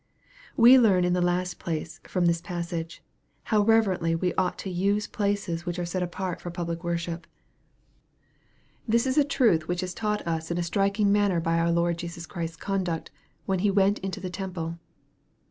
[0.57, 3.03] We learn, in the last place, from this passage,
[3.43, 7.27] how reverently we ought to use places which are set apart far public worship.
[8.87, 10.65] This is a truth which is taught us in a MARK, CHAP.
[10.65, 10.73] XI.
[11.03, 13.11] 235 Itriking manner by our Lord Jesus Christ's conduct,
[13.45, 14.79] when He went into the temple.